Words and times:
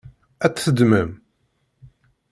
Ad 0.45 0.51
tt-teddmem? 0.53 1.09